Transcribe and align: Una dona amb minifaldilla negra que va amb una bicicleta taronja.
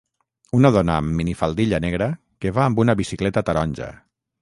Una 0.59 0.71
dona 0.75 0.95
amb 1.01 1.13
minifaldilla 1.19 1.81
negra 1.85 2.09
que 2.45 2.57
va 2.59 2.67
amb 2.67 2.85
una 2.87 2.99
bicicleta 3.03 3.49
taronja. 3.51 3.97